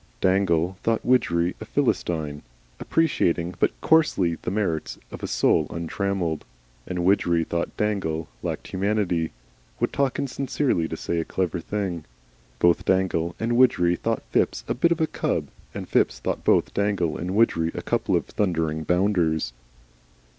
Dangle 0.19 0.79
thought 0.81 1.05
Widgery 1.05 1.55
a 1.61 1.65
Philistine, 1.65 2.41
appreciating 2.79 3.53
but 3.59 3.79
coarsely 3.81 4.35
the 4.41 4.49
merits 4.49 4.97
of 5.11 5.21
"A 5.21 5.27
Soul 5.27 5.67
Untrammelled," 5.69 6.43
and 6.87 7.05
Widgery 7.05 7.43
thought 7.43 7.77
Dangle 7.77 8.27
lacked, 8.41 8.69
humanity 8.69 9.29
would 9.79 9.93
talk 9.93 10.17
insincerely 10.17 10.87
to 10.87 10.97
say 10.97 11.19
a 11.19 11.23
clever 11.23 11.59
thing. 11.59 12.03
Both 12.57 12.83
Dangle 12.85 13.35
and 13.39 13.55
Widgery 13.55 13.95
thought 13.95 14.23
Phipps 14.31 14.63
a 14.67 14.73
bit 14.73 14.91
of 14.91 15.01
a 15.01 15.05
cub, 15.05 15.49
and 15.71 15.87
Phipps 15.87 16.17
thought 16.17 16.43
both 16.43 16.73
Dangle 16.73 17.15
and 17.15 17.35
Widgery 17.35 17.69
a 17.75 17.83
couple 17.83 18.15
of 18.15 18.25
Thundering 18.25 18.81
Bounders. 18.83 19.53